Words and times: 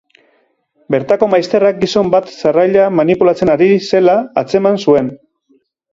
Bertako 0.93 1.27
maizterrak 1.33 1.77
gizon 1.83 2.09
bat 2.15 2.33
sarraila 2.39 2.87
manipulatzen 3.01 3.53
ari 3.57 3.69
zela 3.93 4.17
antzeman 4.45 4.81
zuen. 4.87 5.13